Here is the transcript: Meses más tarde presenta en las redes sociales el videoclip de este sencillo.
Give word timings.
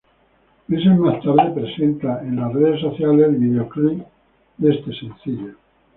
Meses 0.67 0.97
más 0.97 1.21
tarde 1.21 1.51
presenta 1.53 2.21
en 2.23 2.37
las 2.37 2.51
redes 2.51 2.81
sociales 2.81 3.27
el 3.27 3.35
videoclip 3.35 4.01
de 4.57 4.73
este 4.75 4.95
sencillo. 4.95 5.53